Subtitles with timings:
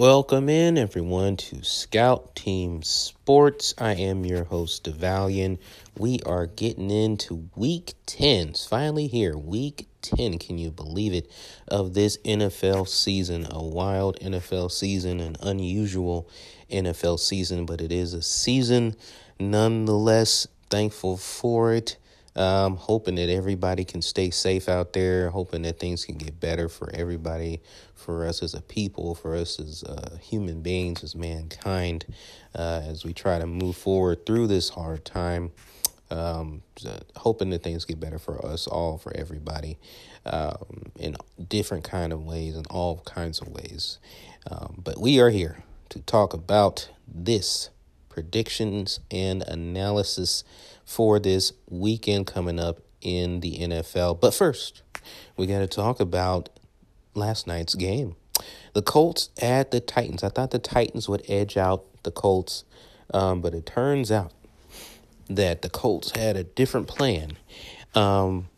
[0.00, 3.74] Welcome in everyone to Scout Team Sports.
[3.76, 5.58] I am your host, DeValian.
[5.98, 8.48] We are getting into week 10.
[8.48, 9.36] It's finally here.
[9.36, 11.30] Week 10, can you believe it,
[11.68, 13.46] of this NFL season.
[13.50, 16.30] A wild NFL season, an unusual
[16.70, 18.96] NFL season, but it is a season
[19.38, 20.46] nonetheless.
[20.70, 21.98] Thankful for it.
[22.36, 26.68] Um, hoping that everybody can stay safe out there, hoping that things can get better
[26.68, 27.60] for everybody,
[27.94, 32.06] for us as a people, for us as uh, human beings, as mankind,
[32.54, 35.50] uh, as we try to move forward through this hard time.
[36.12, 36.62] Um,
[37.16, 39.78] hoping that things get better for us all, for everybody,
[40.26, 41.16] um, in
[41.48, 43.98] different kind of ways, in all kinds of ways.
[44.50, 47.70] Um, but we are here to talk about this
[48.08, 50.44] predictions and analysis
[50.90, 54.20] for this weekend coming up in the NFL.
[54.20, 54.82] But first,
[55.36, 56.48] we got to talk about
[57.14, 58.16] last night's game.
[58.72, 60.24] The Colts at the Titans.
[60.24, 62.64] I thought the Titans would edge out the Colts,
[63.14, 64.32] um, but it turns out
[65.28, 67.38] that the Colts had a different plan.
[67.94, 68.48] Um,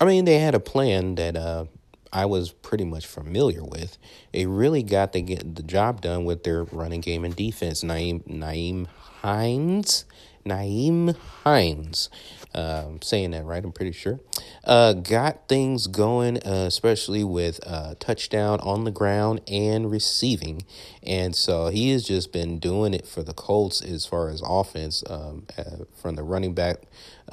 [0.00, 1.64] I mean, they had a plan that uh,
[2.12, 3.98] I was pretty much familiar with.
[4.32, 7.82] They really got get the job done with their running game and defense.
[7.82, 8.86] Nyheim Nyheim
[9.22, 10.04] Hines
[10.44, 12.10] Nyheim Hines.
[12.54, 14.20] Uh, saying that right, I'm pretty sure.
[14.62, 20.64] Uh, got things going, uh, especially with uh, touchdown on the ground and receiving.
[21.02, 25.02] And so he has just been doing it for the Colts as far as offense
[25.10, 26.82] um, uh, from the running back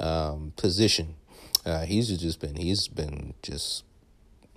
[0.00, 1.14] um, position.
[1.64, 3.84] Uh, he's just been, he's been just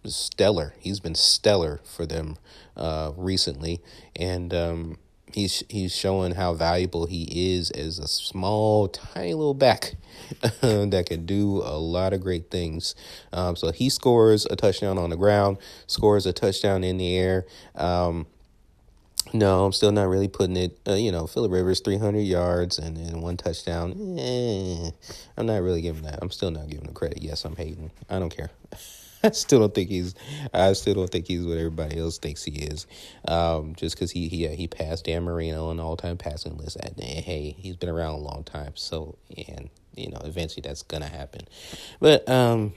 [0.03, 0.73] stellar.
[0.79, 2.37] He's been stellar for them
[2.75, 3.81] uh, recently.
[4.15, 4.97] And, um,
[5.35, 9.95] he's he's showing how valuable he is as a small, tiny little back
[10.61, 12.95] that can do a lot of great things.
[13.33, 17.45] Um, so he scores a touchdown on the ground, scores a touchdown in the air.
[17.75, 18.27] Um,
[19.33, 20.79] no, I'm still not really putting it.
[20.87, 24.17] Uh, you know, Philip Rivers, 300 yards and, and one touchdown.
[24.17, 24.91] Eh,
[25.35, 26.19] I'm not really giving that.
[26.21, 27.21] I'm still not giving him credit.
[27.21, 27.91] Yes, I'm hating.
[28.09, 28.51] I don't care.
[29.29, 30.13] I still don't think he's.
[30.53, 32.85] I still don't think he's what everybody else thinks he is.
[33.27, 36.77] Um, just because he he he passed Dan Marino on all time passing list.
[36.77, 41.07] And hey, he's been around a long time, so and you know eventually that's gonna
[41.07, 41.41] happen.
[41.99, 42.73] But um,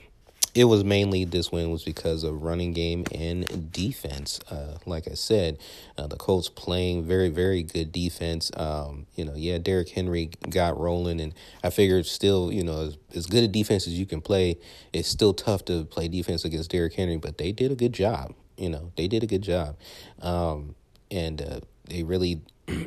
[0.55, 4.39] it was mainly this win was because of running game and defense.
[4.49, 5.59] Uh, like I said,
[5.97, 8.51] uh, the Colts playing very very good defense.
[8.57, 11.33] Um, you know, yeah, Derrick Henry got rolling, and
[11.63, 14.57] I figured still, you know, as, as good a defense as you can play,
[14.91, 18.33] it's still tough to play defense against Derrick Henry, but they did a good job.
[18.57, 19.77] You know, they did a good job,
[20.21, 20.75] um,
[21.11, 22.41] and uh, they really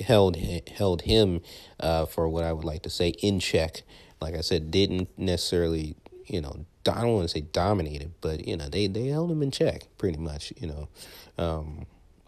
[0.00, 1.40] held held him
[1.80, 3.82] uh, for what I would like to say in check.
[4.20, 5.96] Like I said, didn't necessarily
[6.26, 9.42] you know I don't want to say dominated, but you know they they held him
[9.42, 10.52] in check pretty much.
[10.56, 10.88] You know,
[11.38, 11.86] um,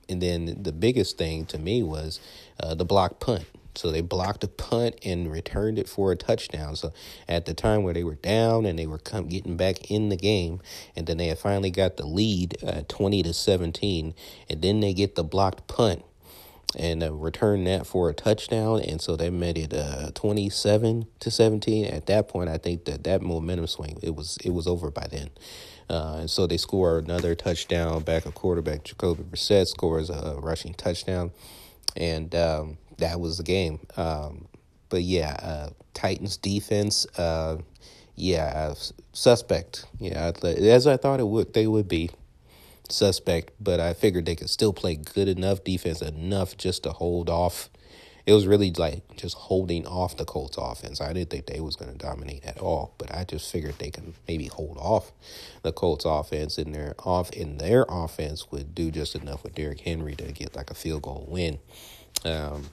[0.08, 2.20] and then the biggest thing to me was
[2.60, 3.44] uh, the block punt.
[3.76, 6.76] So they blocked a punt and returned it for a touchdown.
[6.76, 6.92] So
[7.28, 10.16] at the time where they were down and they were come getting back in the
[10.16, 10.60] game,
[10.94, 14.14] and then they had finally got the lead, uh, twenty to seventeen,
[14.48, 16.04] and then they get the blocked punt
[16.76, 18.80] and uh, return that for a touchdown.
[18.80, 21.86] And so they made it uh, 27 to 17.
[21.86, 25.06] At that point, I think that that momentum swing it was it was over by
[25.10, 25.30] then.
[25.88, 28.02] Uh, and so they score another touchdown.
[28.02, 31.30] Back a quarterback Jacoby Brissett scores a rushing touchdown,
[31.96, 33.80] and um, that was the game.
[33.96, 34.48] Um,
[34.88, 37.58] but yeah, uh, Titans defense, uh,
[38.14, 38.74] yeah,
[39.12, 39.86] suspect.
[39.98, 42.10] Yeah, as I thought it would they would be
[42.90, 47.30] suspect, but I figured they could still play good enough defense enough just to hold
[47.30, 47.70] off.
[48.26, 51.00] It was really like just holding off the Colts offense.
[51.00, 53.90] I didn't think they was going to dominate at all, but I just figured they
[53.90, 55.12] could maybe hold off
[55.62, 59.80] the Colts offense and their off in their offense would do just enough with Derrick
[59.80, 61.58] Henry to get like a field goal win.
[62.24, 62.70] Um,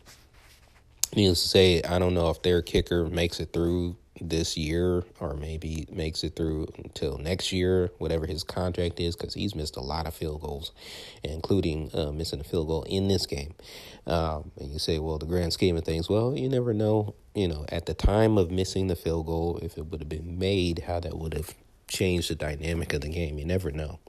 [1.16, 5.34] needless to say, I don't know if their kicker makes it through this year or
[5.34, 9.82] maybe makes it through until next year, whatever his contract is, because he's missed a
[9.82, 10.72] lot of field goals,
[11.23, 13.53] including uh, missing a field goal in this game.
[14.06, 17.47] Um, and you say, well, the grand scheme of things, well, you never know, you
[17.47, 20.84] know, at the time of missing the field goal, if it would have been made,
[20.88, 21.56] how that would have
[21.88, 23.40] changed the dynamic of the game.
[23.40, 24.00] You never know.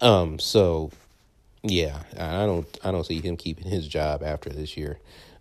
[0.00, 0.90] Um, so,
[1.62, 4.98] yeah, I don't, I don't see him keeping his job after this year.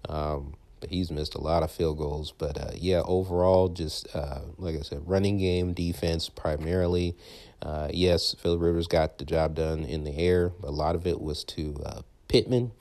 [0.07, 2.31] Um, but he's missed a lot of field goals.
[2.37, 7.15] But uh, yeah, overall, just uh, like I said, running game, defense primarily.
[7.61, 10.51] Uh, yes, Philip Rivers got the job done in the air.
[10.63, 12.71] A lot of it was to uh, Pittman,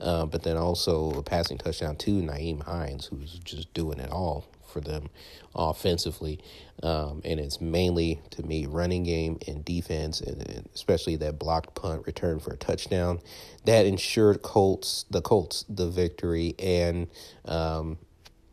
[0.00, 4.46] uh, but then also a passing touchdown to Nyheim Hines, who's just doing it all
[4.72, 5.10] for them
[5.54, 6.40] offensively.
[6.82, 12.06] Um, and it's mainly, to me, running game and defense, and especially that blocked punt
[12.06, 13.20] return for a touchdown
[13.64, 17.08] that ensured Colts the Colts the victory and
[17.44, 17.98] um,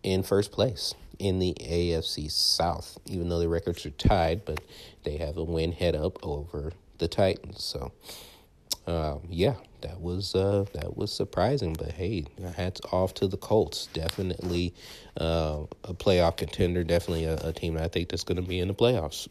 [0.03, 2.97] in first place in the AFC South.
[3.05, 4.61] Even though the records are tied, but
[5.03, 7.63] they have a win head up over the Titans.
[7.63, 7.91] So
[8.89, 11.73] um, yeah, that was uh, that was surprising.
[11.73, 12.25] But hey,
[12.55, 13.87] hats off to the Colts.
[13.93, 14.73] Definitely
[15.17, 16.83] uh, a playoff contender.
[16.83, 19.27] Definitely a, a team I think that's going to be in the playoffs.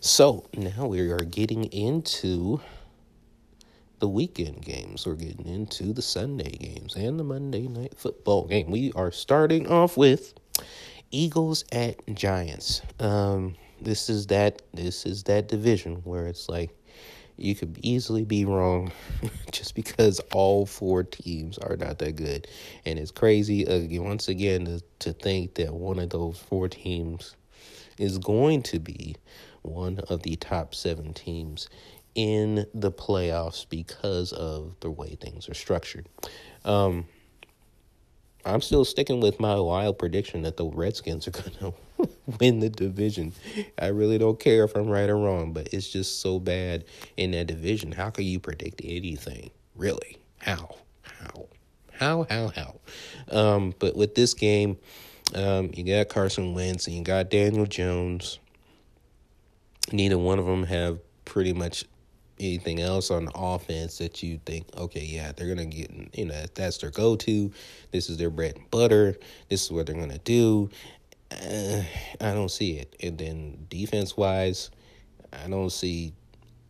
[0.00, 2.60] So now we are getting into
[3.98, 5.06] the weekend games.
[5.06, 8.70] We're getting into the Sunday games and the Monday night football game.
[8.70, 10.32] We are starting off with
[11.10, 12.80] Eagles at Giants.
[12.98, 16.70] Um, this is that this is that division where it's like
[17.40, 18.92] you could easily be wrong
[19.52, 22.46] just because all four teams are not that good.
[22.84, 27.36] And it's crazy, uh, once again, to, to think that one of those four teams
[27.98, 29.16] is going to be
[29.62, 31.68] one of the top seven teams
[32.14, 36.08] in the playoffs because of the way things are structured.
[36.64, 37.06] Um,
[38.44, 41.74] I'm still sticking with my wild prediction that the Redskins are going to
[42.40, 43.32] win the division.
[43.78, 46.84] I really don't care if I'm right or wrong, but it's just so bad
[47.16, 47.92] in that division.
[47.92, 49.50] How can you predict anything?
[49.74, 50.18] Really?
[50.38, 50.76] How?
[51.02, 51.48] How?
[51.92, 52.26] How?
[52.28, 52.48] How?
[52.48, 52.80] How?
[53.30, 54.78] Um, but with this game,
[55.34, 58.38] um, you got Carson Wentz and you got Daniel Jones.
[59.92, 61.84] Neither one of them have pretty much
[62.40, 66.78] anything else on offense that you think, okay, yeah, they're gonna get, you know, that's
[66.78, 67.52] their go-to.
[67.92, 69.16] This is their bread and butter.
[69.48, 70.70] This is what they're gonna do.
[71.32, 71.86] I
[72.20, 72.96] don't see it.
[73.02, 74.70] And then defense wise,
[75.32, 76.12] I don't see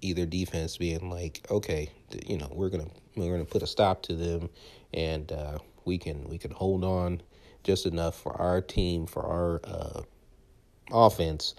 [0.01, 1.91] either defense being like, okay,
[2.27, 4.51] you know, we're gonna we're gonna put a stop to them,
[4.93, 7.23] and uh, we can we can hold on
[7.63, 10.03] just enough for our team for our uh,
[10.91, 11.55] offense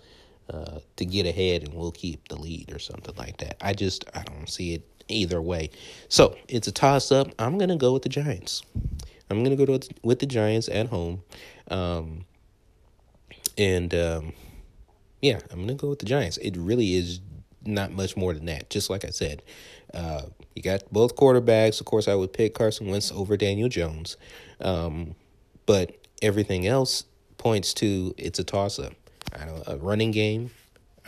[0.49, 3.57] uh, to get ahead, and we'll keep the lead or something like that.
[3.61, 5.69] I just I don't see it either way.
[6.07, 7.29] So it's a toss up.
[7.39, 8.63] I'm gonna go with the Giants.
[9.29, 11.23] I'm gonna go to, with the Giants at home.
[11.69, 12.25] Um,
[13.57, 14.33] and um,
[15.21, 16.37] yeah, I'm going to go with the Giants.
[16.37, 17.21] It really is
[17.63, 18.69] not much more than that.
[18.69, 19.43] Just like I said,
[19.93, 20.23] uh,
[20.55, 21.79] you got both quarterbacks.
[21.79, 24.17] Of course, I would pick Carson Wentz over Daniel Jones.
[24.59, 25.15] Um,
[25.65, 27.05] but everything else
[27.37, 28.93] points to it's a toss up.
[29.65, 30.51] A running game,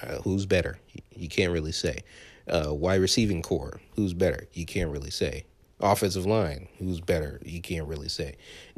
[0.01, 0.79] uh, who's better?
[1.13, 2.03] You can't really say.
[2.47, 4.47] Uh, wide receiving core, who's better?
[4.53, 5.45] You can't really say.
[5.81, 7.41] Offensive line, who's better?
[7.43, 8.35] You can't really say.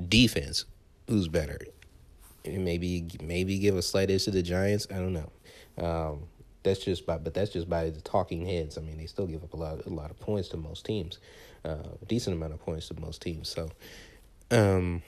[0.09, 0.65] Defense,
[1.07, 1.59] who's better?
[2.47, 4.87] Maybe maybe give a slight edge to the Giants.
[4.89, 5.31] I don't know.
[5.77, 6.23] Um,
[6.63, 8.77] that's just by, but that's just by the talking heads.
[8.77, 11.19] I mean, they still give up a lot, a lot of points to most teams,
[11.63, 13.47] uh, a decent amount of points to most teams.
[13.49, 13.69] So,
[14.51, 15.03] um,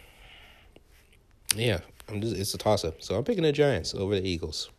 [1.56, 3.02] yeah, I'm just it's a toss up.
[3.02, 4.70] So I'm picking the Giants over the Eagles.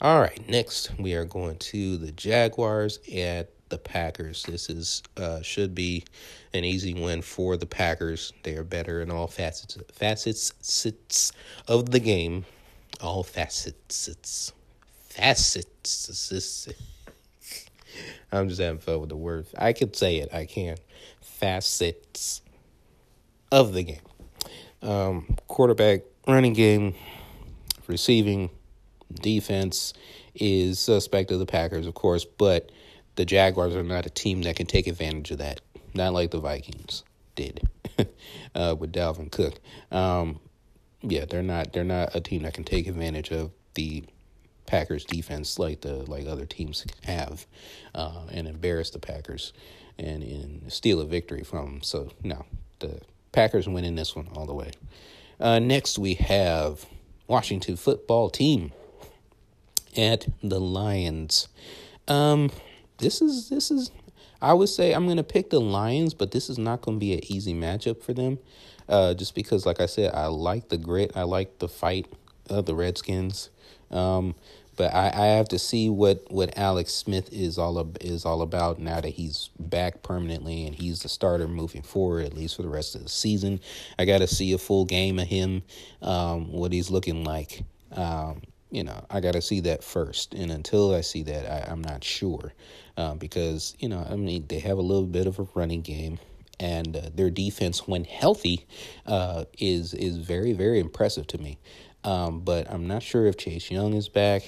[0.00, 4.44] All right, next we are going to the Jaguars at the Packers.
[4.44, 6.04] This is uh, should be
[6.52, 8.32] an easy win for the Packers.
[8.44, 11.32] They are better in all facets facets
[11.66, 12.44] of the game.
[13.00, 14.52] All facets
[15.08, 16.68] facets.
[18.32, 19.46] I'm just having fun with the word.
[19.58, 20.32] I could say it.
[20.32, 20.76] I can.
[21.20, 22.42] Facets
[23.50, 24.00] of the game.
[24.82, 26.94] Um, quarterback, running game,
[27.88, 28.50] receiving,
[29.12, 29.94] defense
[30.34, 32.70] is suspect of the Packers, of course, but
[33.16, 35.60] the Jaguars are not a team that can take advantage of that.
[35.94, 37.04] Not like the Vikings
[37.34, 37.68] did
[38.54, 39.60] uh, with Dalvin Cook.
[39.90, 40.40] Um,
[41.02, 44.04] yeah, they're not they're not a team that can take advantage of the
[44.66, 47.46] Packers defense like the like other teams have
[47.94, 49.52] uh, and embarrass the Packers
[49.98, 51.82] and, and steal a victory from them.
[51.82, 52.46] So no,
[52.80, 53.00] the
[53.32, 54.72] Packers winning this one all the way.
[55.38, 56.86] Uh, next we have
[57.26, 58.72] Washington football team
[59.96, 61.48] at the Lions.
[62.08, 62.50] Um,
[63.04, 63.90] this is this is
[64.42, 67.20] I would say I'm gonna pick the Lions, but this is not gonna be an
[67.24, 68.38] easy matchup for them.
[68.88, 72.06] Uh, just because, like I said, I like the grit, I like the fight
[72.50, 73.50] of the Redskins.
[73.90, 74.34] Um,
[74.76, 78.42] but I, I have to see what, what Alex Smith is all ab- is all
[78.42, 82.62] about now that he's back permanently and he's the starter moving forward at least for
[82.62, 83.60] the rest of the season.
[83.98, 85.62] I got to see a full game of him,
[86.02, 87.62] um, what he's looking like.
[87.92, 88.42] Um,
[88.74, 90.34] you know, I got to see that first.
[90.34, 92.52] And until I see that, I, am not sure.
[92.96, 96.18] Uh, because, you know, I mean, they have a little bit of a running game.
[96.58, 98.66] And uh, their defense, when healthy,
[99.06, 101.58] uh, is is very, very impressive to me.
[102.04, 104.42] Um, but I'm not sure if Chase Young is back.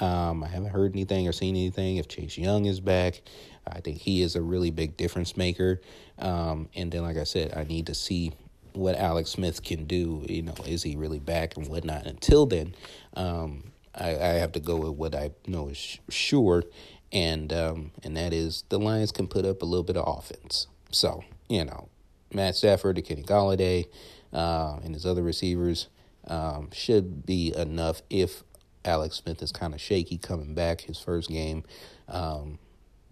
[0.00, 1.98] Um, I haven't heard anything or seen anything.
[1.98, 3.22] If Chase Young is back,
[3.66, 5.80] I think he is a really big difference maker.
[6.18, 8.32] Um, and then, like I said, I need to see
[8.74, 10.24] what Alex Smith can do.
[10.28, 12.06] You know, is he really back and whatnot?
[12.06, 12.74] Until then,
[13.14, 16.64] um, I, I, have to go with what I know is sure,
[17.12, 20.66] and um, and that is the Lions can put up a little bit of offense.
[20.90, 21.88] So you know,
[22.32, 23.86] Matt Stafford, to Kenny Golladay,
[24.32, 25.88] uh, and his other receivers
[26.26, 28.42] um, should be enough if
[28.84, 31.64] Alex Smith is kind of shaky coming back his first game.
[32.08, 32.58] Um,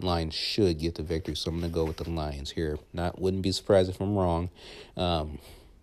[0.02, 2.78] Lions should get the victory, so I'm going to go with the Lions here.
[2.92, 4.50] Not wouldn't be surprised if I'm wrong,
[4.96, 5.38] um,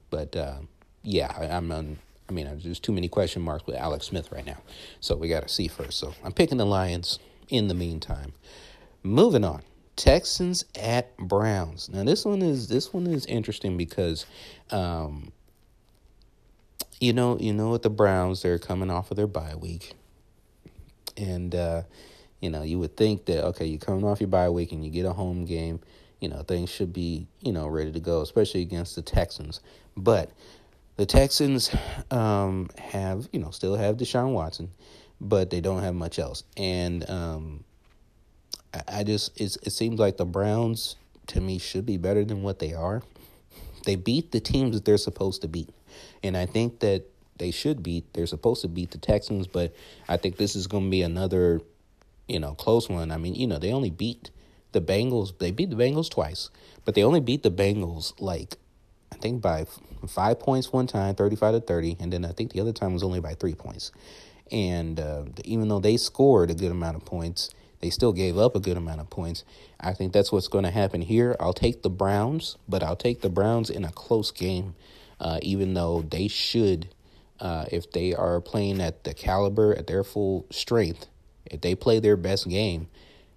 [0.09, 0.59] but uh,
[1.03, 1.97] yeah, I, am on.
[2.27, 4.57] I mean, there's too many question marks with Alex Smith right now,
[4.99, 5.97] so we got to see first.
[5.99, 7.19] So I'm picking the Lions.
[7.49, 8.33] In the meantime,
[9.01, 9.63] moving on.
[9.95, 11.89] Texans at Browns.
[11.89, 14.25] Now this one is this one is interesting because,
[14.71, 15.33] um,
[17.01, 19.95] you know, you know, with the Browns, they're coming off of their bye week,
[21.17, 21.81] and uh,
[22.41, 24.91] you know, you would think that okay, you're coming off your bye week and you
[24.91, 25.79] get a home game,
[26.19, 29.61] you know, things should be you know ready to go, especially against the Texans.
[29.95, 30.31] But
[30.97, 31.73] the Texans
[32.11, 34.69] um, have you know still have Deshaun Watson,
[35.19, 37.63] but they don't have much else, and um,
[38.87, 40.95] I just it seems like the Browns
[41.27, 43.01] to me should be better than what they are.
[43.85, 45.69] They beat the teams that they're supposed to beat,
[46.23, 47.05] and I think that
[47.37, 48.13] they should beat.
[48.13, 49.73] They're supposed to beat the Texans, but
[50.07, 51.61] I think this is going to be another,
[52.29, 53.11] you know, close one.
[53.11, 54.31] I mean, you know, they only beat
[54.71, 55.37] the Bengals.
[55.39, 56.49] They beat the Bengals twice,
[56.85, 58.57] but they only beat the Bengals like
[59.11, 59.65] I think by
[60.07, 63.03] five points one time, thirty-five to thirty, and then I think the other time was
[63.03, 63.91] only by three points.
[64.51, 67.49] And uh, even though they scored a good amount of points,
[67.81, 69.43] they still gave up a good amount of points.
[69.79, 71.35] I think that's what's going to happen here.
[71.39, 74.75] I'll take the Browns, but I'll take the Browns in a close game,
[75.19, 76.89] uh, even though they should,
[77.39, 81.07] uh, if they are playing at the caliber, at their full strength,
[81.49, 82.87] if they play their best game,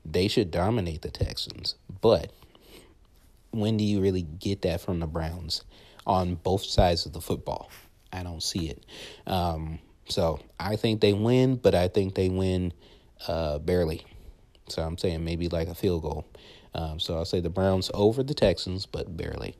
[0.05, 1.75] they should dominate the Texans.
[2.01, 2.33] But
[3.51, 5.63] when do you really get that from the Browns
[6.07, 7.71] on both sides of the football?
[8.13, 8.85] I don't see it.
[9.27, 9.79] Um,
[10.09, 12.73] so I think they win, but I think they win
[13.29, 14.05] uh, barely.
[14.69, 16.27] So I'm saying maybe like a field goal.
[16.75, 19.57] Um, so I'll say the Browns over the Texans, but barely.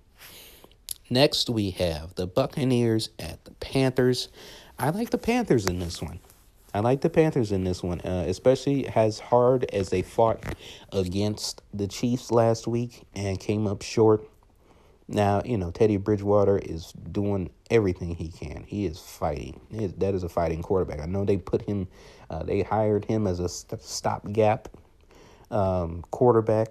[1.11, 4.29] Next, we have the Buccaneers at the Panthers.
[4.79, 6.21] I like the Panthers in this one.
[6.75, 10.43] I like the Panthers in this one, uh, especially as hard as they fought
[10.91, 14.27] against the Chiefs last week and came up short.
[15.07, 18.65] Now, you know, Teddy Bridgewater is doing everything he can.
[18.67, 19.61] He is fighting.
[19.99, 21.01] That is a fighting quarterback.
[21.01, 21.89] I know they put him,
[22.31, 24.69] uh, they hired him as a stopgap
[25.51, 26.69] um, quarterback,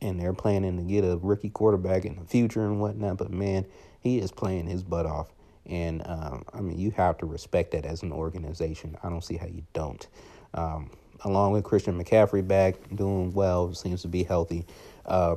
[0.00, 3.18] and they're planning to get a rookie quarterback in the future and whatnot.
[3.18, 3.66] But man,
[4.00, 5.30] he is playing his butt off,
[5.66, 8.96] and um, I mean, you have to respect that as an organization.
[9.02, 10.06] I don't see how you don't.
[10.54, 10.90] Um,
[11.24, 14.66] along with Christian McCaffrey back, doing well, seems to be healthy.
[15.06, 15.36] Uh,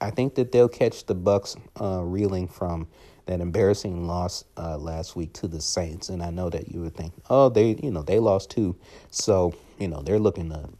[0.00, 2.88] I think that they'll catch the Bucs uh, reeling from
[3.26, 6.96] that embarrassing loss uh, last week to the Saints, and I know that you would
[6.96, 8.74] think, oh, they, you know, they lost too,
[9.10, 10.70] so you know they're looking to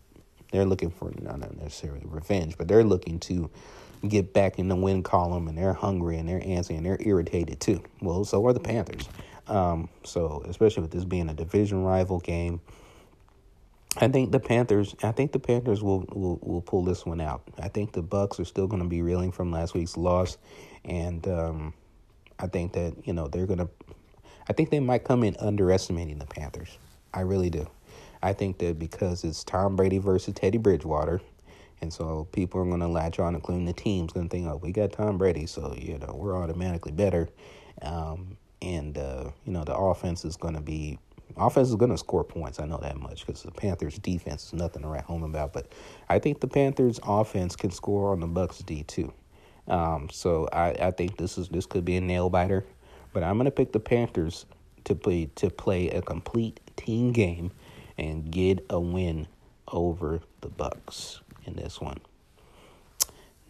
[0.52, 3.50] they're looking for not necessarily revenge, but they're looking to
[4.06, 7.60] get back in the win column, and they're hungry and they're antsy and they're irritated
[7.60, 7.82] too.
[8.00, 9.08] Well, so are the Panthers.
[9.48, 12.60] Um, so especially with this being a division rival game,
[13.96, 14.94] I think the Panthers.
[15.02, 17.42] I think the Panthers will will will pull this one out.
[17.58, 20.36] I think the Bucs are still going to be reeling from last week's loss,
[20.84, 21.74] and um,
[22.38, 23.68] I think that you know they're going to.
[24.48, 26.78] I think they might come in underestimating the Panthers.
[27.12, 27.68] I really do.
[28.22, 31.20] I think that because it's Tom Brady versus Teddy Bridgewater,
[31.80, 34.56] and so people are going to latch on, including the team's going to think, oh,
[34.56, 37.28] we got Tom Brady, so, you know, we're automatically better.
[37.82, 40.98] Um, and, uh, you know, the offense is going to be,
[41.36, 42.58] offense is going to score points.
[42.58, 45.52] I know that much because the Panthers' defense is nothing to write home about.
[45.52, 45.72] But
[46.08, 49.12] I think the Panthers' offense can score on the Bucs' D, too.
[49.68, 52.64] Um, so I, I think this is this could be a nail biter,
[53.12, 54.46] but I'm gonna pick the Panthers
[54.84, 57.52] to play to play a complete team game
[57.98, 59.28] and get a win
[59.70, 61.98] over the Bucs in this one.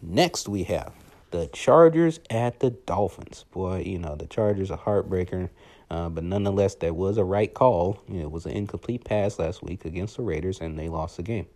[0.01, 0.93] Next, we have
[1.31, 3.45] the Chargers at the Dolphins.
[3.51, 5.49] Boy, you know the Chargers are heartbreaker,
[5.91, 8.01] uh, but nonetheless, that was a right call.
[8.07, 11.17] You know, it was an incomplete pass last week against the Raiders, and they lost
[11.17, 11.47] the game.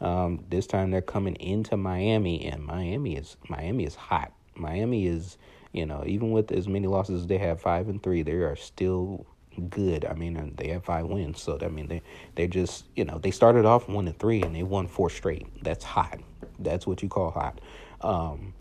[0.00, 4.32] Um, this time, they're coming into Miami, and Miami is Miami is hot.
[4.54, 5.38] Miami is,
[5.72, 8.56] you know, even with as many losses as they have, five and three, they are
[8.56, 9.26] still
[9.70, 10.04] good.
[10.04, 12.02] I mean, they have five wins, so I mean they
[12.34, 15.46] they just you know they started off one and three and they won four straight.
[15.62, 16.20] That's hot.
[16.58, 17.60] That's what you call hot.
[18.00, 18.54] Um,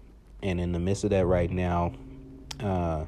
[0.43, 1.93] and in the midst of that right now,
[2.59, 3.05] uh,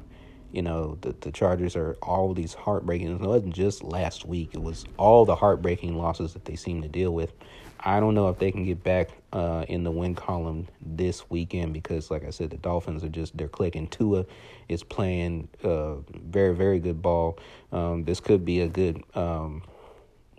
[0.54, 3.10] you know, the, the Chargers are all these heartbreaking.
[3.10, 6.88] It wasn't just last week, it was all the heartbreaking losses that they seem to
[6.88, 7.32] deal with.
[7.80, 11.74] I don't know if they can get back uh, in the win column this weekend
[11.74, 13.88] because, like I said, the Dolphins are just they're clicking.
[13.88, 14.24] Tua
[14.68, 17.38] is playing uh, very very good ball.
[17.72, 19.62] Um, this could be a good um,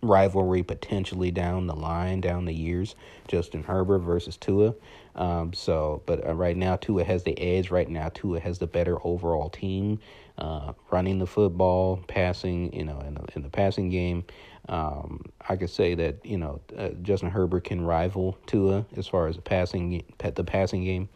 [0.02, 2.96] rivalry potentially down the line, down the years.
[3.28, 4.74] Justin Herbert versus Tua.
[5.16, 7.72] Um, so, but uh, right now Tua has the edge.
[7.72, 10.00] Right now Tua has the better overall team.
[10.38, 14.26] Uh, running the football, passing, you know, in the, in the passing game.
[14.68, 19.28] Um, I could say that you know uh, Justin Herbert can rival Tua as far
[19.28, 21.10] as the passing the passing game.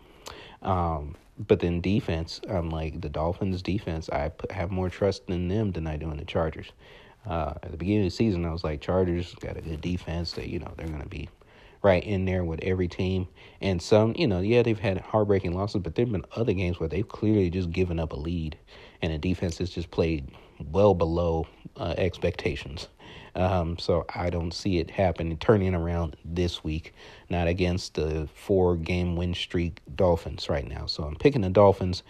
[0.62, 4.10] Um, but then defense, I'm like the Dolphins' defense.
[4.10, 6.72] I have more trust in them than I do in the Chargers.
[7.25, 10.34] Uh, at the beginning of the season, I was like, Chargers got a good defense.
[10.34, 11.29] That you know they're going to be
[11.82, 13.28] right in there with every team.
[13.62, 16.90] And some, you know, yeah, they've had heartbreaking losses, but there've been other games where
[16.90, 18.58] they've clearly just given up a lead,
[19.02, 20.32] and the defense has just played
[20.72, 22.88] well below uh, expectations.
[23.36, 26.94] Um, so I don't see it happening, turning around this week,
[27.30, 30.86] not against the four game win streak Dolphins right now.
[30.88, 32.04] So I'm picking the Dolphins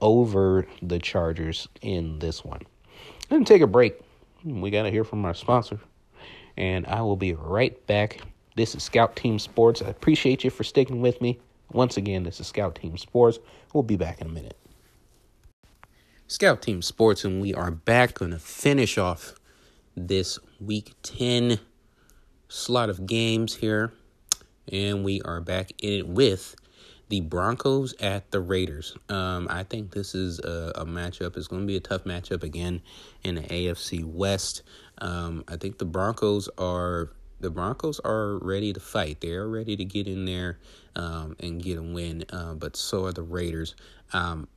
[0.00, 2.62] over the Chargers in this one.
[3.28, 4.00] Then take a break.
[4.44, 5.78] We got to hear from our sponsor.
[6.56, 8.20] And I will be right back.
[8.54, 9.80] This is Scout Team Sports.
[9.80, 11.40] I appreciate you for sticking with me.
[11.72, 13.38] Once again, this is Scout Team Sports.
[13.72, 14.58] We'll be back in a minute.
[16.26, 18.14] Scout Team Sports, and we are back.
[18.14, 19.34] Going to finish off
[19.96, 21.60] this week 10
[22.48, 23.94] slot of games here.
[24.70, 26.54] And we are back in it with
[27.08, 28.94] the Broncos at the Raiders.
[29.08, 31.38] Um, I think this is a, a matchup.
[31.38, 32.82] It's going to be a tough matchup again
[33.22, 34.62] in the AFC West.
[34.98, 37.10] Um, I think the Broncos are
[37.42, 39.20] the Broncos are ready to fight.
[39.20, 40.58] They are ready to get in there
[40.96, 42.24] um, and get a win.
[42.30, 43.74] Uh, but so are the Raiders.
[44.12, 44.48] Um,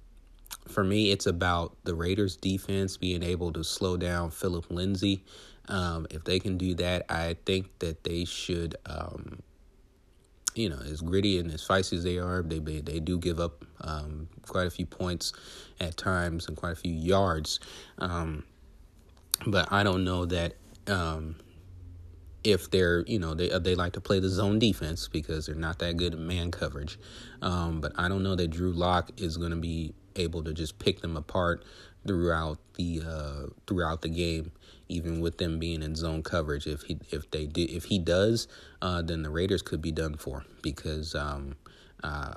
[0.68, 5.24] for me, it's about the Raiders' defense being able to slow down Phillip Lindsay.
[5.68, 8.76] Um, if they can do that, I think that they should.
[8.86, 9.42] Um,
[10.54, 13.66] you know, as gritty and as feisty as they are, they they do give up
[13.82, 15.34] um, quite a few points
[15.82, 17.60] at times and quite a few yards.
[17.98, 18.46] Um,
[19.46, 20.54] but I don't know that
[20.88, 21.36] um,
[22.46, 25.80] if they're you know they they like to play the zone defense because they're not
[25.80, 27.00] that good at man coverage.
[27.42, 30.80] Um, but I don't know that Drew Lock is going to be able to just
[30.80, 31.64] pick them apart
[32.08, 34.52] throughout the uh, throughout the game,
[34.88, 36.68] even with them being in zone coverage.
[36.68, 38.48] If he if they do if he does,
[38.82, 41.56] uh, then the Raiders could be done for because um,
[42.04, 42.36] uh,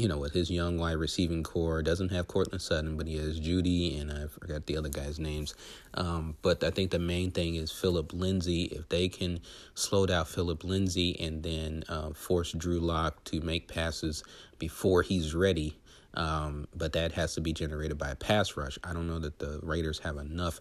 [0.00, 3.38] you know with his young wide receiving core doesn't have Courtland Sutton, but he has
[3.38, 5.54] Jeudy and I forgot the other guys' names.
[5.94, 8.64] Um, but I think the main thing is Phillip Lindsay.
[8.64, 9.40] If they can
[9.74, 14.24] slow down Phillip Lindsay and then uh, force Drew Lock to make passes
[14.58, 15.76] before he's ready
[16.14, 18.78] um, but that has to be generated by a pass rush.
[18.82, 20.60] I don't know that the Raiders have enough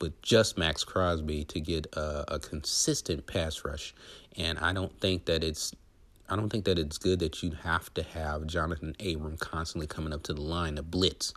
[0.00, 3.94] with just Maxx Crosby to get a, a consistent pass rush,
[4.36, 5.74] and I don't think that it's
[6.32, 10.14] I don't think that it's good that you have to have Johnathan Abram constantly coming
[10.14, 11.34] up to the line to blitz.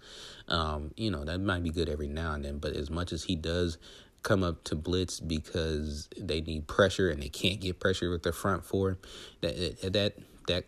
[0.48, 3.26] Um, you know, that might be good every now and then, but as much as
[3.26, 3.78] he does
[4.24, 8.34] come up to blitz because they need pressure and they can't get pressure with their
[8.34, 8.98] front four,
[9.42, 10.14] that that
[10.48, 10.66] that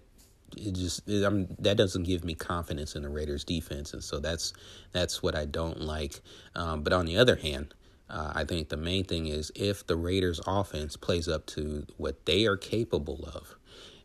[0.58, 4.20] it just it, I'm, that doesn't give me confidence in the Raiders defense, and so
[4.20, 4.54] that's
[4.92, 6.22] that's what I don't like.
[6.54, 7.74] Um, but on the other hand,
[8.10, 12.26] uh, I think the main thing is if the Raiders offense plays up to what
[12.26, 13.57] they are capable of,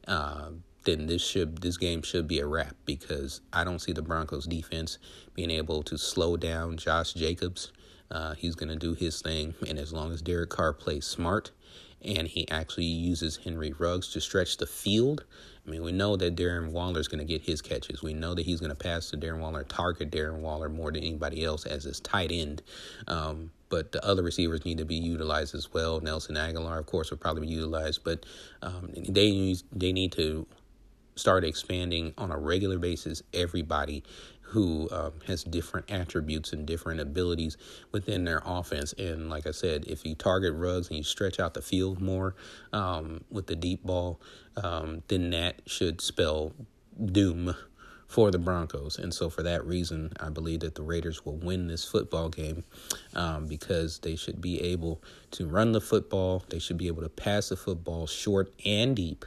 [0.06, 0.50] uh,
[0.84, 4.46] then this should this game should be a wrap because I don't see the Broncos
[4.46, 4.98] defense
[5.34, 7.72] being able to slow down Josh Jacobs.
[8.10, 11.50] Uh, he's going to do his thing, and as long as Derek Carr plays smart
[12.04, 15.24] and he actually uses Henry Ruggs to stretch the field,
[15.66, 18.02] I mean, we know that Darren Waller is going to get his catches.
[18.02, 21.04] We know that he's going to pass to Darren Waller, target Darren Waller more than
[21.04, 22.62] anybody else as his tight end.
[23.06, 25.98] Um, but the other receivers need to be utilized as well.
[25.98, 28.26] Nelson Agholor, of course, will probably be utilized, but
[28.60, 30.46] um, they they need to
[31.16, 34.04] start expanding on a regular basis everybody
[34.42, 37.56] who um, has different attributes and different abilities
[37.92, 38.92] within their offense.
[38.98, 42.34] And like I said, if you target Ruggs and you stretch out the field more
[42.74, 44.20] um, with the deep ball,
[44.62, 46.52] um, then that should spell
[47.02, 47.56] doom
[48.12, 48.98] for the Broncos.
[48.98, 52.62] And so, for that reason, I believe that the Raiders will win this football game
[53.14, 57.08] um, because they should be able to run the football, they should be able to
[57.08, 59.24] pass the football short and deep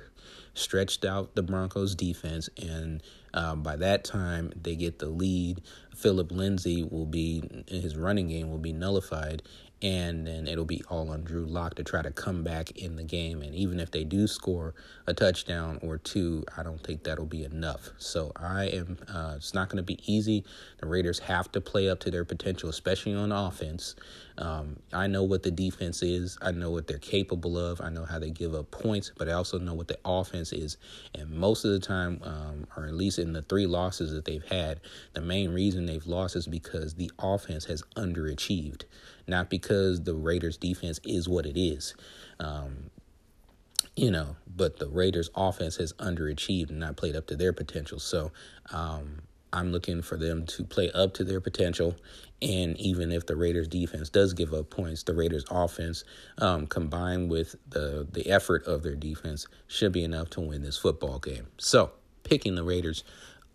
[0.55, 5.61] stretched out the Broncos defense, and um, by that time they get the lead.
[5.95, 9.43] Phillip Lindsay will be his running game will be nullified,
[9.85, 13.03] and then it'll be all on Drew Lock to try to come back in the
[13.03, 13.43] game.
[13.43, 14.73] And even if they do score
[15.05, 17.91] a touchdown or two, I don't think that'll be enough.
[17.99, 18.97] So I am.
[19.07, 20.43] Uh, it's not going to be easy.
[20.79, 23.95] The Raiders have to play up to their potential, especially on offense.
[24.37, 26.37] Um, I know what the defense is.
[26.41, 27.79] I know what they're capable of.
[27.79, 30.77] I know how they give up points, but I also know what the offense is.
[31.13, 34.43] And most of the time, um, or at least in the three losses that they've
[34.45, 34.81] had,
[35.13, 38.83] the main reason they've lost is because the offense has underachieved,
[39.27, 41.95] not because the Raiders' defense is what it is.
[42.39, 42.89] Um,
[43.95, 47.99] you know, but the Raiders' offense has underachieved and not played up to their potential.
[47.99, 48.31] So,
[48.73, 49.21] um,
[49.55, 51.95] I'm looking for them to play up to their potential.
[52.41, 56.03] And even if the Raiders defense does give up points, the Raiders offense,
[56.37, 60.77] um, combined with the, the effort of their defense, should be enough to win this
[60.77, 61.47] football game.
[61.57, 61.91] So,
[62.23, 63.03] picking the Raiders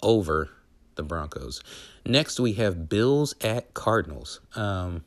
[0.02, 0.48] over
[0.94, 1.62] the Broncos.
[2.06, 4.40] Next, we have Bills at Cardinals.
[4.54, 5.04] Um,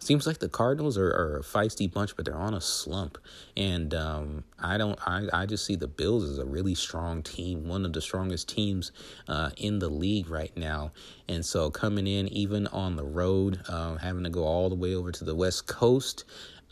[0.00, 3.18] seems like the Cardinals are, are, a feisty bunch, but they're on a slump.
[3.56, 4.98] And um, I don't.
[5.06, 8.48] I, I just see the Bills as a really strong team, one of the strongest
[8.48, 8.92] teams
[9.28, 10.92] uh, in the league right now.
[11.28, 14.94] And so coming in, even on the road, uh, having to go all the way
[14.94, 16.24] over to the West Coast.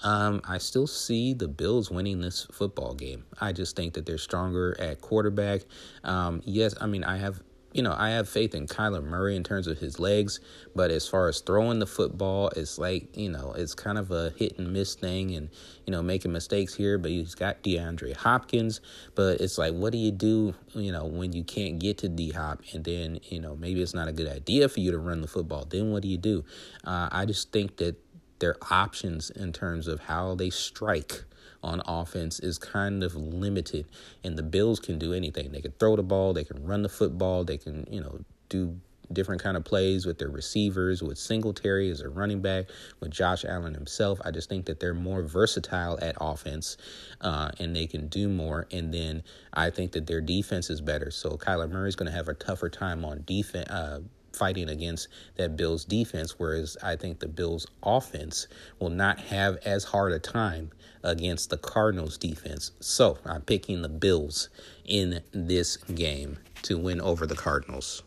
[0.05, 3.25] Um, I still see the Bills winning this football game.
[3.41, 5.63] I just think that they're stronger at quarterback.
[6.03, 7.41] Um, yes, I mean I have
[7.73, 10.41] you know, I have faith in Kyler Murray in terms of his legs,
[10.75, 14.31] but as far as throwing the football, it's like, you know, it's kind of a
[14.31, 15.49] hit and miss thing and,
[15.87, 18.81] you know, making mistakes here, but he's got DeAndre Hopkins,
[19.15, 22.31] but it's like, what do you do, you know, when you can't get to D
[22.31, 25.21] Hop and then, you know, maybe it's not a good idea for you to run
[25.21, 25.65] the football.
[25.65, 26.45] Then what do you do?
[26.85, 27.97] Uh, I just think that
[28.39, 31.25] their options in terms of how they strike
[31.63, 33.87] on offense is kind of limited,
[34.25, 35.53] and the Bills can do anything.
[35.53, 38.77] They can throw the ball, they can run the football, they can you know do
[39.13, 42.67] different kind of plays with their receivers, with Singletary as a running back,
[43.01, 44.21] with Josh Allen himself.
[44.25, 46.77] I just think that they're more versatile at offense,
[47.21, 48.67] uh, and they can do more.
[48.71, 49.23] And then
[49.53, 51.11] I think that their defense is better.
[51.11, 53.69] So Kyler Murray is going to have a tougher time on defense.
[53.69, 54.01] Uh,
[54.35, 58.47] fighting against that Bills defense, whereas I think the Bills offense
[58.79, 60.71] will not have as hard a time
[61.03, 62.73] against the Cardinals defense.
[62.81, 64.49] So I'm picking the Bills
[64.85, 68.03] in this game to win over the Cardinals.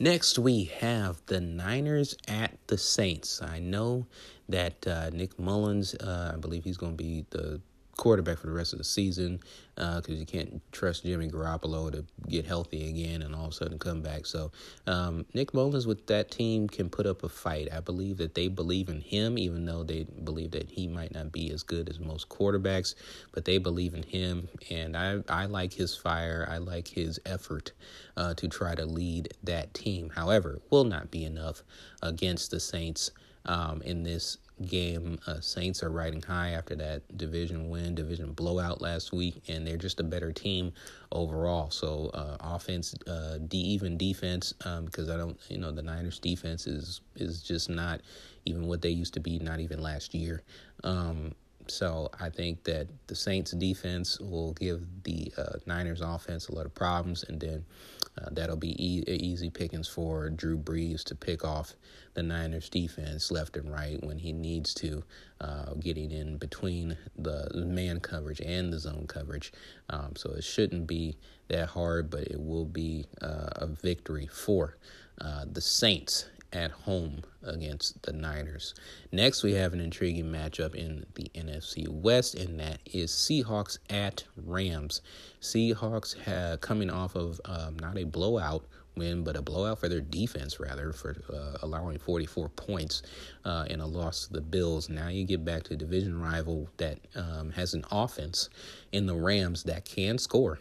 [0.00, 3.42] Next, we have the Niners at the Saints.
[3.42, 4.06] I know
[4.48, 7.60] that uh, Nick Mullens, uh, I believe he's going to be the
[7.98, 9.40] quarterback for the rest of the season
[9.74, 13.54] because uh, you can't trust Jimmy Garoppolo to get healthy again and all of a
[13.54, 14.24] sudden come back.
[14.24, 14.50] So
[14.86, 17.68] um, Nick Mullens with that team can put up a fight.
[17.72, 21.32] I believe that they believe in him, even though they believe that he might not
[21.32, 22.94] be as good as most quarterbacks,
[23.32, 26.48] but they believe in him, and I I like his fire.
[26.50, 27.72] I like his effort
[28.16, 30.10] uh, to try to lead that team.
[30.10, 31.62] However, will not be enough
[32.02, 33.10] against the Saints
[33.44, 35.18] um, in this game.
[35.26, 39.76] Uh, Saints are riding high after that division win, division blowout last week, and they're
[39.76, 40.72] just a better team
[41.12, 41.70] overall.
[41.70, 46.66] So uh, offense, uh, even defense, because um, I don't, you know, the Niners defense
[46.66, 48.00] is is just not
[48.44, 50.42] even what they used to be, not even last year.
[50.84, 51.34] Um,
[51.70, 56.66] so I think that the Saints defense will give the uh, Niners offense a lot
[56.66, 57.64] of problems, and then
[58.18, 61.74] uh, that'll be e- easy pickings for Drew Brees to pick off
[62.14, 65.04] the Niners defense left and right when he needs to,
[65.40, 69.52] uh, getting in between the man coverage and the zone coverage.
[69.90, 71.16] Um, so it shouldn't be
[71.48, 74.76] that hard, but it will be uh, a victory for
[75.20, 78.74] uh, the Saints at home against the Niners.
[79.12, 84.24] Next, we have an intriguing matchup in the NFC West, and that is Seahawks at
[84.36, 85.02] Rams.
[85.40, 88.64] Seahawks have, coming off of um, not a blowout
[88.96, 93.02] win, but a blowout for their defense, rather, for uh, allowing 44 points
[93.44, 94.88] uh, in a loss to the Bills.
[94.88, 98.50] Now you get back to a division rival that um, has an offense
[98.92, 100.58] in the Rams that can score.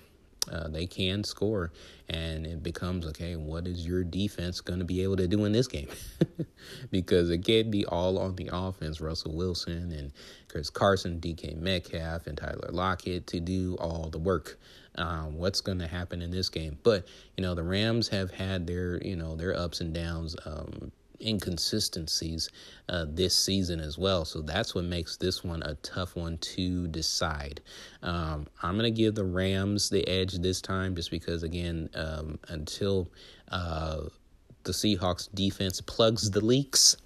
[0.51, 1.71] Uh, they can score,
[2.09, 3.35] and it becomes okay.
[3.35, 5.89] What is your defense going to be able to do in this game?
[6.91, 9.01] because it can't be all on the offense.
[9.01, 10.11] Russell Wilson and
[10.47, 14.59] Chris Carson, DK Metcalf, and Tyler Lockett to do all the work.
[14.95, 16.77] Um, what's going to happen in this game?
[16.83, 20.35] But you know, the Rams have had their you know their ups and downs.
[20.45, 22.49] Um, inconsistencies
[22.89, 24.25] uh, this season as well.
[24.25, 27.61] So that's what makes this one a tough one to decide.
[28.03, 32.39] Um, I'm going to give the Rams the edge this time just because, again, um,
[32.47, 33.09] until
[33.51, 34.01] uh,
[34.63, 36.97] the Seahawks defense plugs the leaks.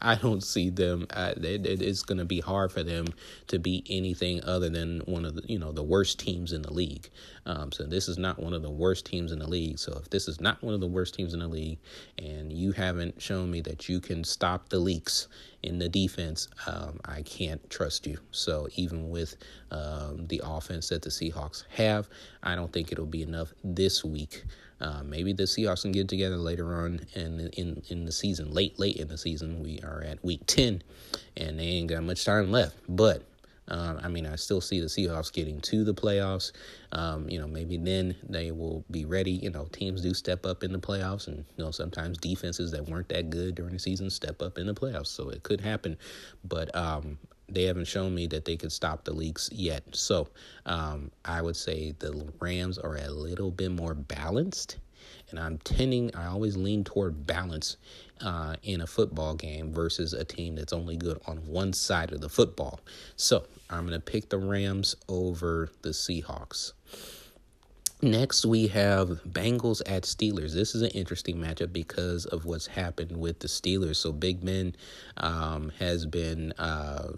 [0.00, 1.06] I don't see them.
[1.10, 3.06] Uh, it, it's going to be hard for them
[3.48, 6.72] to beat anything other than one of the you know the worst teams in the
[6.72, 7.10] league.
[7.46, 9.78] Um, so this is not one of the worst teams in the league.
[9.78, 11.78] So if this is not one of the worst teams in the league,
[12.18, 15.28] and you haven't shown me that you can stop the leaks
[15.62, 18.18] in the defense, um, I can't trust you.
[18.30, 19.36] So even with
[19.70, 22.08] um, the offense that the Seahawks have,
[22.42, 24.44] I don't think it'll be enough this week.
[24.80, 28.78] Uh, maybe the Seahawks can get together later on in, in in the season, late
[28.78, 29.62] late in the season.
[29.62, 30.82] We are at week ten,
[31.36, 32.76] and they ain't got much time left.
[32.88, 33.22] But
[33.68, 36.52] um, I mean, I still see the Seahawks getting to the playoffs.
[36.92, 39.32] Um, you know, maybe then they will be ready.
[39.32, 42.88] You know, teams do step up in the playoffs, and you know sometimes defenses that
[42.88, 45.06] weren't that good during the season step up in the playoffs.
[45.06, 45.96] So it could happen,
[46.44, 49.82] but um, they haven't shown me that they could stop the leaks yet.
[49.92, 50.28] So
[50.66, 54.78] um, I would say the Rams are a little bit more balanced
[55.30, 57.76] and I'm tending, I always lean toward balance
[58.20, 62.20] uh, in a football game versus a team that's only good on one side of
[62.20, 62.80] the football.
[63.16, 66.72] So I'm going to pick the Rams over the Seahawks.
[68.02, 70.52] Next, we have Bengals at Steelers.
[70.52, 73.96] This is an interesting matchup because of what's happened with the Steelers.
[73.96, 74.76] So, Big Ben
[75.16, 77.12] um, has been uh,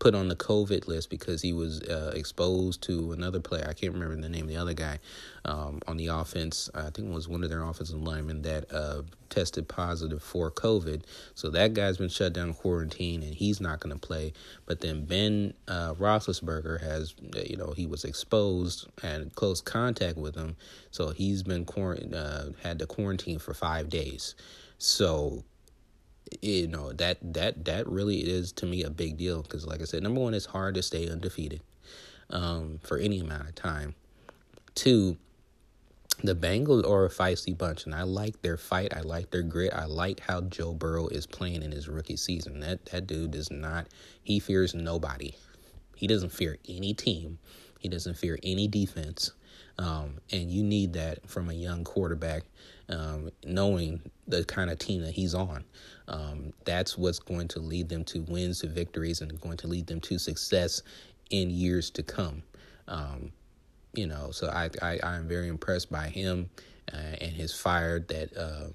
[0.00, 3.66] put on the COVID list because he was uh, exposed to another player.
[3.68, 4.98] I can't remember the name of the other guy
[5.44, 6.70] um, on the offense.
[6.74, 11.02] I think it was one of their offensive linemen that uh, tested positive for COVID.
[11.34, 14.32] So that guy's been shut down quarantine and he's not going to play.
[14.64, 17.14] But then Ben uh, Roethlisberger has,
[17.46, 20.56] you know, he was exposed and close contact with him.
[20.90, 24.34] So he's been quarant- uh, had to quarantine for five days.
[24.78, 25.44] So
[26.42, 29.84] you know that that that really is to me a big deal because like i
[29.84, 31.62] said number one it's hard to stay undefeated
[32.30, 33.94] um, for any amount of time
[34.74, 35.16] two
[36.22, 38.94] the Bengals are a feisty bunch, and I like their fight.
[38.94, 39.72] I like their grit.
[39.72, 42.60] I like how Joe Burrow is playing in his rookie season.
[42.60, 43.86] That that dude does not.
[44.22, 45.34] He fears nobody.
[45.96, 47.38] He doesn't fear any team.
[47.78, 49.32] He doesn't fear any defense.
[49.78, 52.42] Um, and you need that from a young quarterback,
[52.90, 55.64] um, knowing the kind of team that he's on.
[56.08, 59.86] Um, that's what's going to lead them to wins, to victories, and going to lead
[59.86, 60.82] them to success
[61.30, 62.42] in years to come.
[62.88, 63.32] Um,
[63.94, 66.50] you know, so I, I I'm very impressed by him
[66.92, 68.70] uh, and his fire that uh,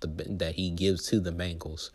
[0.00, 1.90] the that he gives to the Bengals.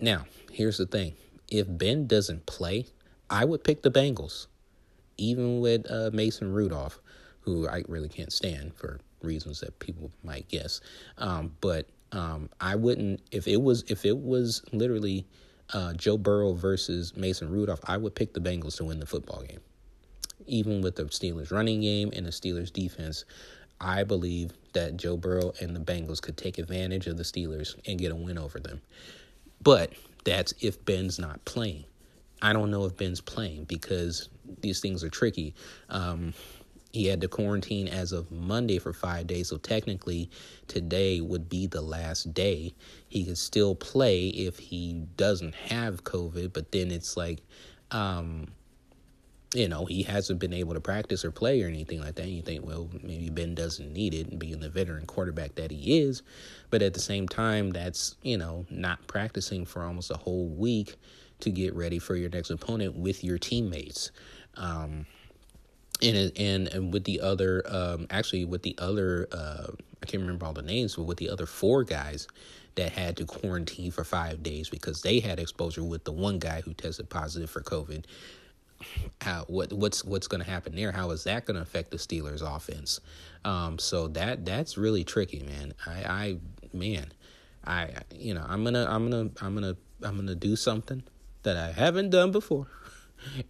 [0.00, 1.14] Now, here's the thing:
[1.48, 2.86] if Ben doesn't play,
[3.28, 4.46] I would pick the Bengals,
[5.16, 7.00] even with uh, Mason Rudolph
[7.46, 10.80] who I really can't stand for reasons that people might guess.
[11.18, 15.26] Um, but um, I wouldn't if it was if it was literally
[15.72, 19.42] uh, Joe Burrow versus Mason Rudolph, I would pick the Bengals to win the football
[19.42, 19.60] game.
[20.46, 23.24] Even with the Steelers running game and the Steelers defense,
[23.80, 27.98] I believe that Joe Burrow and the Bengals could take advantage of the Steelers and
[27.98, 28.80] get a win over them.
[29.62, 29.92] But
[30.24, 31.84] that's if Ben's not playing.
[32.42, 34.28] I don't know if Ben's playing because
[34.60, 35.54] these things are tricky.
[35.88, 36.34] Um,
[36.96, 39.48] he had to quarantine as of Monday for five days.
[39.48, 40.30] So technically,
[40.66, 42.74] today would be the last day.
[43.08, 47.40] He could still play if he doesn't have COVID, but then it's like,
[47.90, 48.48] um,
[49.54, 52.24] you know, he hasn't been able to practice or play or anything like that.
[52.24, 56.00] And you think, well, maybe Ben doesn't need it, being the veteran quarterback that he
[56.00, 56.22] is.
[56.70, 60.96] But at the same time, that's, you know, not practicing for almost a whole week
[61.40, 64.10] to get ready for your next opponent with your teammates.
[64.56, 65.06] Um,
[66.02, 69.66] and and and with the other um actually with the other uh
[70.02, 72.28] I can't remember all the names but with the other four guys
[72.74, 76.60] that had to quarantine for 5 days because they had exposure with the one guy
[76.60, 78.04] who tested positive for covid.
[79.22, 80.92] How what what's what's going to happen there?
[80.92, 83.00] How is that going to affect the Steelers offense?
[83.44, 85.72] Um so that that's really tricky man.
[85.86, 86.36] I I
[86.74, 87.06] man
[87.64, 91.02] I you know I'm to I'm to I'm to I'm to do something
[91.42, 92.66] that I haven't done before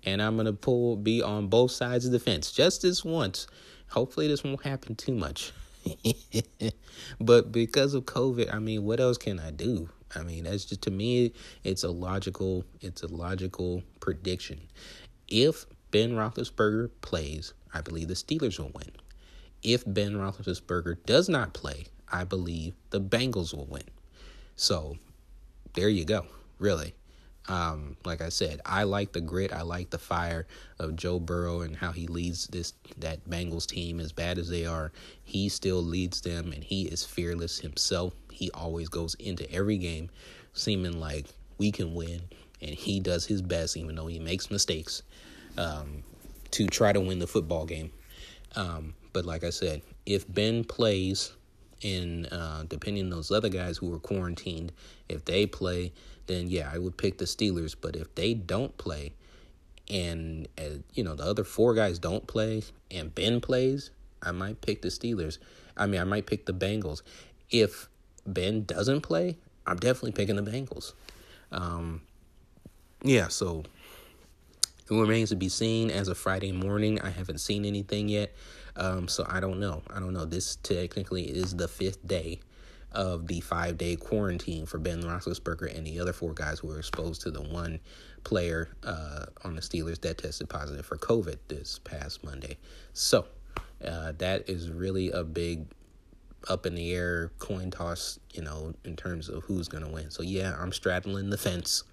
[0.04, 3.46] and I'm gonna pull be on both sides of the fence just this once.
[3.90, 5.52] Hopefully, this won't happen too much.
[7.20, 9.88] but because of COVID, I mean, what else can I do?
[10.14, 11.32] I mean, that's just to me,
[11.64, 14.60] it's a logical, it's a logical prediction.
[15.28, 18.90] If Ben Roethlisberger plays, I believe the Steelers will win.
[19.62, 23.82] If Ben Roethlisberger does not play, I believe the Bengals will win.
[24.54, 24.96] So,
[25.74, 26.26] there you go.
[26.58, 26.94] Really,
[27.48, 29.52] um, like I said, I like the grit.
[29.52, 30.46] I like the fire
[30.78, 34.00] of Joe Burrow and how he leads this that Bengals team.
[34.00, 34.92] As bad as they are,
[35.24, 38.14] he still leads them, and he is fearless himself.
[38.32, 40.10] He always goes into every game
[40.52, 41.26] seeming like
[41.58, 42.22] we can win,
[42.60, 45.02] and he does his best, even though he makes mistakes,
[45.56, 46.02] um,
[46.50, 47.92] to try to win the football game.
[48.56, 51.32] Um, but like I said, if Ben plays,
[51.84, 54.72] and uh, depending on those other guys who are quarantined,
[55.08, 55.92] if they play
[56.26, 57.74] then yeah, I would pick the Steelers.
[57.80, 59.12] But if they don't play,
[59.88, 63.90] and uh, you know the other four guys don't play, and Ben plays,
[64.22, 65.38] I might pick the Steelers.
[65.76, 67.02] I mean, I might pick the Bengals.
[67.50, 67.88] If
[68.26, 69.36] Ben doesn't play,
[69.66, 70.92] I'm definitely picking the Bengals.
[71.52, 72.02] Um,
[73.02, 73.64] yeah, so
[74.90, 77.00] it remains to be seen as of Friday morning.
[77.00, 78.34] I haven't seen anything yet.
[78.76, 79.82] Um, so I don't know.
[79.90, 80.24] I don't know.
[80.24, 82.40] This technically is the fifth day
[82.92, 86.78] of the five day quarantine for Ben Roethlisberger and the other four guys who were
[86.78, 87.80] exposed to the one
[88.24, 92.56] player uh, on the Steelers that tested positive for COVID this past Monday.
[92.92, 93.26] So
[93.84, 95.66] uh, that is really a big
[96.48, 100.10] up in the air coin toss, you know, in terms of who's going to win.
[100.10, 101.84] So yeah, I'm straddling the fence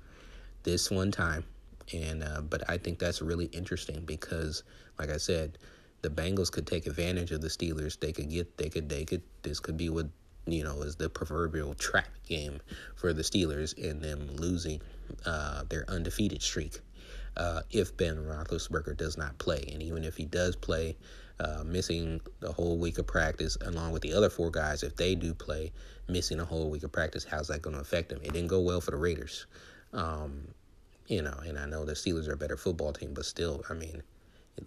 [0.63, 1.43] this one time.
[1.93, 4.63] And uh, but I think that's really interesting because,
[4.97, 5.57] like I said,
[6.01, 7.99] the Bengals could take advantage of the Steelers.
[7.99, 9.21] They could get, they could, they could.
[9.41, 10.07] This could be what
[10.45, 12.59] you know is the proverbial trap game
[12.95, 14.81] for the Steelers and them losing
[15.25, 16.79] uh, their undefeated streak.
[17.35, 20.95] Uh, if Ben Roethlisberger does not play, and even if he does play,
[21.39, 25.15] uh, missing the whole week of practice, along with the other four guys, if they
[25.15, 25.71] do play,
[26.07, 28.19] missing a whole week of practice, how's that going to affect them?
[28.21, 29.47] It didn't go well for the Raiders.
[29.93, 30.47] Um,
[31.07, 33.73] you know, and I know the Steelers are a better football team, but still, I
[33.73, 34.03] mean,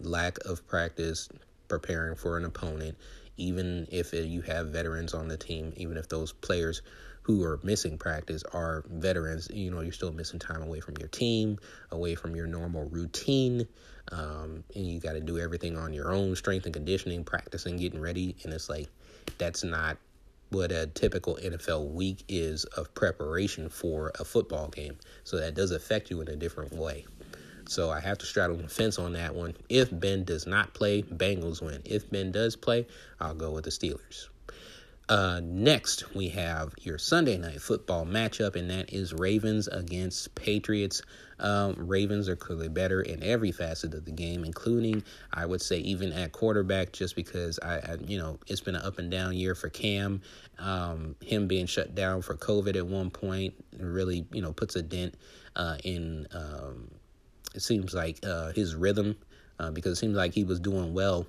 [0.01, 1.29] lack of practice
[1.69, 2.97] preparing for an opponent,
[3.37, 6.83] even if you have veterans on the team, even if those players
[7.23, 11.09] who are missing practice are veterans, you know, you're still missing time away from your
[11.09, 11.59] team,
[11.91, 13.67] away from your normal routine.
[14.13, 18.01] Um, and you got to do everything on your own strength and conditioning, practicing, getting
[18.01, 18.37] ready.
[18.45, 18.89] And it's like,
[19.39, 19.99] that's not
[20.51, 24.97] what a typical NFL week is of preparation for a football game.
[25.25, 27.07] So that does affect you in a different way.
[27.69, 29.55] So I have to straddle the fence on that one.
[29.69, 31.83] If Ben does not play, Bengals win.
[31.85, 32.87] If Ben does play,
[33.21, 34.29] I'll go with the Steelers.
[35.09, 41.01] Uh, next, we have your Sunday night football matchup, and that is Ravens against Patriots.
[41.39, 45.79] Um, Ravens are clearly better in every facet of the game, including, I would say,
[45.79, 49.35] even at quarterback, just because I, I you know, it's been an up and down
[49.35, 50.23] year for Cam.
[50.59, 54.83] Um, him being shut down for COVID at one point really, you know, puts a
[54.83, 55.15] dent
[55.55, 56.27] uh, in.
[56.33, 56.91] Um,
[57.57, 59.17] it seems like uh, his rhythm,
[59.59, 61.27] uh, because it seems like he was doing well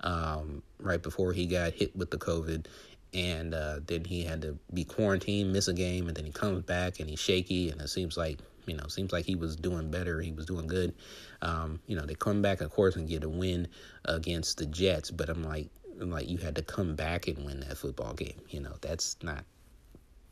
[0.00, 2.66] um, right before he got hit with the COVID
[3.14, 6.62] and uh, then he had to be quarantined, miss a game, and then he comes
[6.64, 9.90] back and he's shaky, and it seems like you know seems like he was doing
[9.90, 10.94] better, he was doing good.
[11.40, 13.68] Um, you know, they come back, of course, and get a win
[14.04, 15.68] against the Jets, but I'm like,
[16.00, 18.40] I'm like you had to come back and win that football game.
[18.50, 19.44] You know, that's not,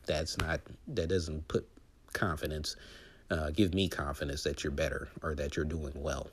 [0.06, 1.66] that's not, that doesn't put
[2.12, 2.76] confidence,
[3.30, 6.28] uh, give me confidence that you're better or that you're doing well.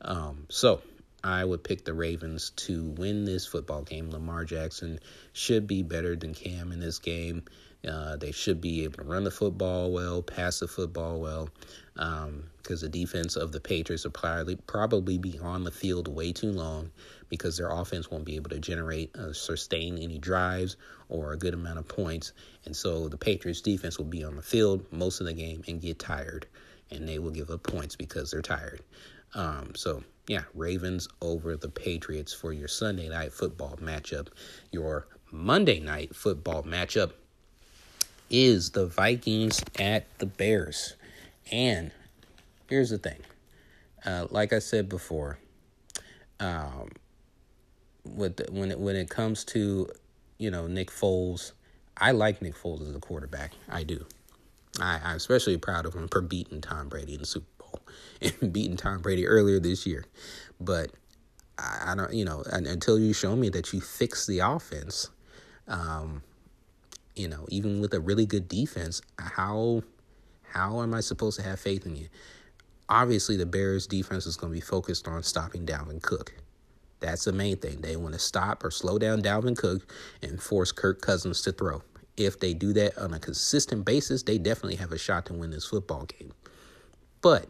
[0.00, 0.82] Um, so
[1.24, 4.10] I would pick the Ravens to win this football game.
[4.10, 5.00] Lamar Jackson
[5.32, 7.44] should be better than Cam in this game.
[7.86, 11.48] Uh, they should be able to run the football well, pass the football well,
[11.94, 12.42] because um,
[12.80, 16.90] the defense of the Patriots will probably probably be on the field way too long
[17.28, 20.76] because their offense won't be able to generate, uh, sustain any drives
[21.08, 22.32] or a good amount of points,
[22.64, 25.80] and so the Patriots defense will be on the field most of the game and
[25.80, 26.46] get tired,
[26.90, 28.80] and they will give up points because they're tired.
[29.34, 34.28] Um, so yeah, Ravens over the Patriots for your Sunday night football matchup.
[34.72, 37.12] Your Monday night football matchup
[38.30, 40.94] is the Vikings at the Bears.
[41.50, 41.90] And
[42.68, 43.20] here's the thing.
[44.04, 45.38] Uh, like I said before,
[46.40, 46.90] um,
[48.04, 49.88] with the, when it when it comes to
[50.38, 51.52] you know Nick Foles,
[51.96, 53.52] I like Nick Foles as a quarterback.
[53.68, 54.06] I do.
[54.80, 57.80] I, I'm especially proud of him for beating Tom Brady in the Super Bowl
[58.40, 60.04] and beating Tom Brady earlier this year.
[60.60, 60.90] But
[61.58, 65.10] I, I don't, you know, until you show me that you fix the offense,
[65.66, 66.22] um,
[67.16, 69.82] you know, even with a really good defense, how
[70.52, 72.08] how am I supposed to have faith in you?
[72.88, 76.34] Obviously, the Bears' defense is going to be focused on stopping Dalvin Cook.
[77.00, 77.80] That's the main thing.
[77.80, 81.82] They want to stop or slow down Dalvin Cook and force Kirk Cousins to throw.
[82.16, 85.50] If they do that on a consistent basis, they definitely have a shot to win
[85.50, 86.32] this football game.
[87.20, 87.48] But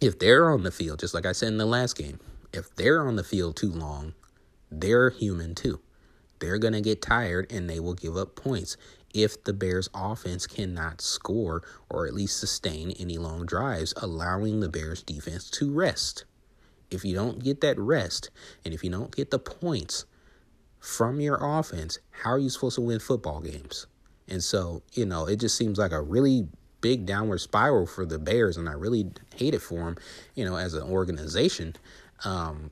[0.00, 2.18] if they're on the field, just like I said in the last game,
[2.52, 4.14] if they're on the field too long,
[4.70, 5.80] they're human too.
[6.40, 8.76] They're going to get tired and they will give up points
[9.14, 14.68] if the Bears' offense cannot score or at least sustain any long drives, allowing the
[14.68, 16.24] Bears' defense to rest.
[16.90, 18.30] If you don't get that rest
[18.64, 20.04] and if you don't get the points
[20.80, 23.86] from your offense, how are you supposed to win football games?
[24.28, 26.48] And so, you know, it just seems like a really
[26.80, 29.96] big downward spiral for the Bears, and I really hate it for them,
[30.34, 31.76] you know, as an organization.
[32.24, 32.70] Um,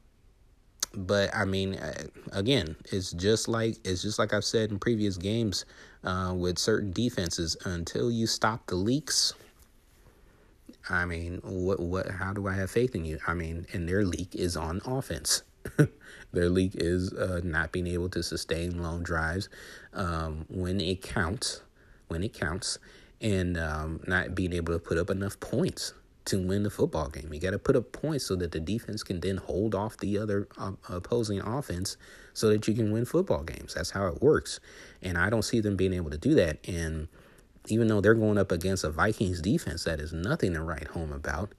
[0.94, 5.16] but I mean, uh, again, it's just like it's just like I've said in previous
[5.16, 5.64] games
[6.04, 7.56] uh, with certain defenses.
[7.64, 9.34] Until you stop the leaks,
[10.88, 12.10] I mean, what what?
[12.10, 13.18] How do I have faith in you?
[13.26, 15.42] I mean, and their leak is on offense.
[16.32, 19.48] their leak is uh, not being able to sustain long drives
[19.92, 21.62] um, when it counts.
[22.08, 22.78] When it counts,
[23.20, 25.92] and um, not being able to put up enough points
[26.28, 27.32] to win the football game.
[27.32, 30.18] You got to put up points so that the defense can then hold off the
[30.18, 31.96] other uh, opposing offense
[32.34, 33.74] so that you can win football games.
[33.74, 34.60] That's how it works.
[35.02, 36.58] And I don't see them being able to do that.
[36.68, 37.08] And
[37.66, 41.12] even though they're going up against a Vikings defense that is nothing to write home
[41.12, 41.52] about,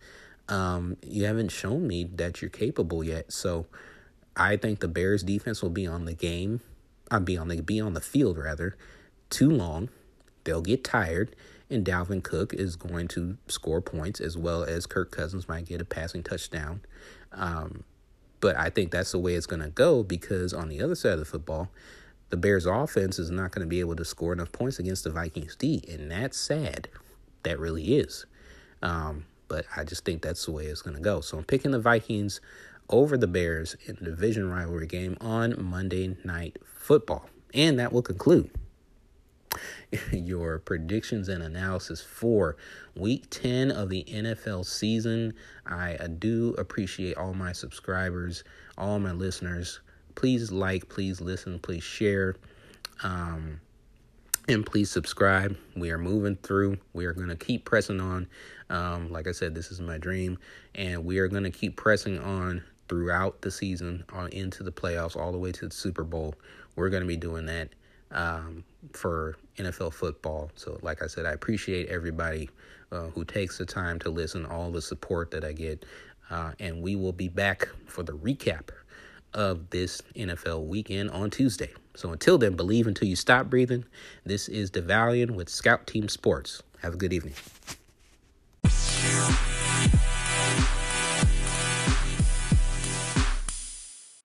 [0.48, 3.32] um, you haven't shown me that you're capable yet.
[3.32, 3.66] So
[4.36, 6.62] I think the Bears defense will be on the game.
[7.12, 8.78] I'll uh, be on the be on the field rather
[9.32, 9.90] too long.
[10.44, 11.36] They'll get tired
[11.70, 15.82] and Dalvin Cook is going to score points as well as Kirk Cousins might get
[15.82, 16.82] a passing touchdown.
[17.32, 17.84] Um,
[18.42, 21.14] but I think that's the way it's going to go because on the other side
[21.14, 21.70] of the football,
[22.30, 25.10] the Bears' offense is not going to be able to score enough points against the
[25.10, 26.88] Vikings D, and that's sad.
[27.44, 28.26] That really is.
[28.82, 31.22] Um, but I just think that's the way it's going to go.
[31.22, 32.40] So I'm picking the Vikings
[32.90, 37.30] over the Bears in the division rivalry game on Monday Night Football.
[37.54, 38.52] And that will conclude
[40.12, 42.58] your predictions and analysis for
[42.96, 45.34] week 10 of the NFL season.
[45.66, 48.44] I do appreciate all my subscribers,
[48.78, 49.80] all my listeners.
[50.16, 52.36] Please like, please listen, please share.
[53.04, 53.62] Um,
[54.48, 55.56] and please subscribe.
[55.76, 56.78] We are moving through.
[56.94, 58.28] We are going to keep pressing on.
[58.70, 60.40] Um, like I said, this is my dream,
[60.76, 65.16] and we are going to keep pressing on throughout the season on into the playoffs,
[65.16, 66.34] all the way to the Super Bowl.
[66.76, 67.70] We're going to be doing that
[68.12, 70.52] um, for NFL football.
[70.56, 72.50] So, like I said, I appreciate everybody
[72.92, 75.86] uh, who takes the time to listen, all the support that I get.
[76.30, 78.70] Uh, and we will be back for the recap
[79.34, 81.72] of this NFL weekend on Tuesday.
[81.96, 83.86] So, until then, believe until you stop breathing.
[84.26, 86.64] This is DeValian with Scout Team Sports.
[86.82, 87.34] Have a good evening.